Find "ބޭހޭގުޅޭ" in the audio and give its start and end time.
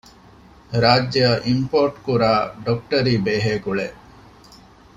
3.25-3.87